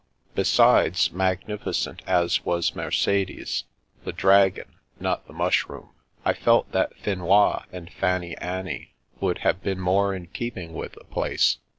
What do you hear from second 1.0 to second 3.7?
mag nificent as was Mercedes